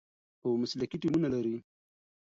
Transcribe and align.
او 0.43 0.49
مسلکي 0.61 0.97
ټیمونه 1.01 1.27
لري، 1.33 1.55